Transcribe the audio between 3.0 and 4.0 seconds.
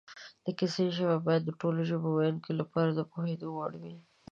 پوهېدو وړ وي